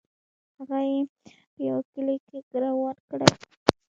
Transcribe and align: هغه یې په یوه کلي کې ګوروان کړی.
هغه 0.57 0.79
یې 0.91 0.99
په 1.55 1.59
یوه 1.69 1.81
کلي 1.93 2.15
کې 2.27 2.37
ګوروان 2.51 2.97
کړی. 3.09 3.29